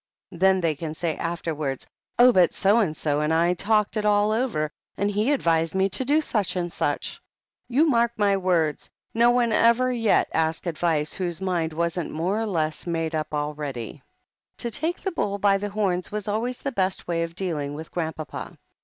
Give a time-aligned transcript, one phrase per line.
[0.31, 1.85] Then they can say afterwards
[2.17, 5.89] 'Oh, but so and so and I talked it all over and he advised me
[5.89, 7.21] to do such and such.'
[7.67, 8.79] You mark my word,
[9.13, 14.01] no one ever yet asked advice whose mind wasn't more or less made up already."
[14.57, 17.91] To take the bull by the horns was always the best way of dealing with
[17.91, 18.57] Grandpapa.